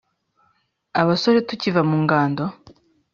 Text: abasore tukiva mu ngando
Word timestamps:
abasore 1.01 1.39
tukiva 1.49 1.81
mu 1.89 1.97
ngando 2.03 2.43